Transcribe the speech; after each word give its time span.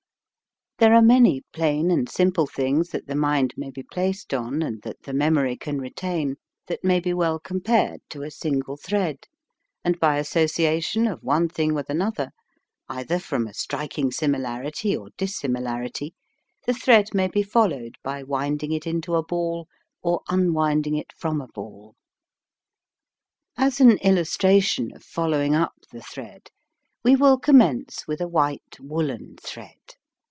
There 0.77 0.95
are 0.95 1.01
many 1.03 1.43
plain 1.53 1.91
and 1.91 2.09
simple 2.09 2.47
things 2.47 2.89
that 2.89 3.05
the 3.05 3.13
mind 3.13 3.53
may 3.55 3.69
be 3.69 3.83
placed 3.83 4.33
on, 4.33 4.63
and 4.63 4.81
that 4.81 5.03
the 5.03 5.13
memory 5.13 5.55
can 5.55 5.77
retain, 5.77 6.37
that 6.65 6.83
may 6.83 6.99
be 6.99 7.13
well 7.13 7.37
compared 7.37 8.01
to 8.09 8.23
a 8.23 8.31
single 8.31 8.77
thread, 8.77 9.27
and 9.85 9.99
by 9.99 10.17
association 10.17 11.05
of 11.05 11.21
one 11.21 11.47
thing 11.49 11.69
AND 11.69 11.75
MOTION. 11.75 11.75
81 11.75 11.75
with 11.75 11.89
another, 12.17 12.31
either 12.89 13.19
from 13.19 13.45
a 13.45 13.53
striking 13.53 14.09
similarity 14.11 14.97
or 14.97 15.09
dissimilarity, 15.19 16.15
the 16.65 16.73
thread 16.73 17.13
may 17.13 17.27
be 17.27 17.43
followed 17.43 17.93
by 18.01 18.23
winding 18.23 18.71
it 18.71 18.87
into 18.87 19.13
a 19.13 19.21
ball 19.23 19.67
or 20.01 20.21
unwinding 20.29 20.95
it 20.95 21.13
from 21.15 21.39
a 21.41 21.47
ball. 21.49 21.93
As 23.55 23.79
an 23.79 23.99
illustration 23.99 24.91
of 24.95 25.03
following 25.03 25.53
up 25.53 25.75
the 25.91 26.01
thread, 26.01 26.49
we 27.03 27.15
will 27.15 27.37
commence 27.37 28.07
with 28.07 28.19
a 28.19 28.27
white 28.27 28.79
woolen 28.79 29.35
thread. 29.39 29.75